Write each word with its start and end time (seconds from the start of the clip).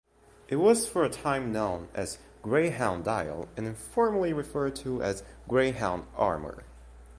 It 0.47 0.55
was 0.55 0.87
for 0.87 1.03
a 1.03 1.11
time 1.11 1.51
known 1.53 1.87
as 1.93 2.17
Greyhound-Dial, 2.41 3.47
and 3.55 3.67
informally 3.67 4.33
referred 4.33 4.75
to 4.77 5.03
as 5.03 5.21
Greyhound-Armour. 5.47 6.63